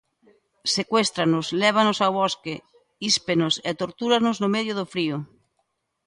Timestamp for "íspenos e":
3.09-3.71